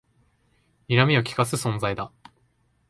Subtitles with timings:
[0.87, 2.11] にらみをきかす存在だ